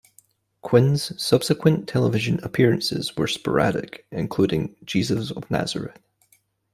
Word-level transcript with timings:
Quinn's 0.63 1.11
subsequent 1.21 1.87
television 1.87 2.39
appearances 2.43 3.15
were 3.15 3.27
sporadic, 3.27 4.03
including 4.09 4.75
"Jesus 4.83 5.29
of 5.29 5.51
Nazareth". 5.51 5.99